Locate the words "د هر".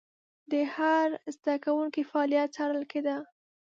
0.51-1.07